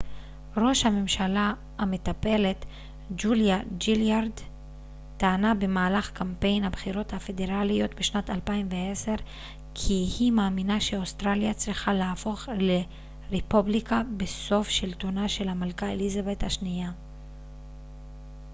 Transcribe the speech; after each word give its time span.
ראש 0.57 0.85
הממשלה 0.85 1.53
המטפלת 1.77 2.65
ג'וליה 3.17 3.57
גילארד 3.77 4.31
טענה 5.17 5.53
במהלך 5.53 6.11
קמפיין 6.11 6.63
הבחירות 6.63 7.13
הפדרליות 7.13 7.93
בשנת 7.93 8.29
2010 8.29 9.15
כי 9.73 9.93
היא 10.19 10.31
מאמינה 10.31 10.81
שאוסטרליה 10.81 11.53
צריכה 11.53 11.93
להפוך 11.93 12.49
לרפובליקה 13.31 14.01
בסוף 14.17 14.69
שלטונה 14.69 15.29
של 15.29 15.49
המלכה 15.49 15.91
אליזבת 15.91 16.43
השנייה 16.43 16.91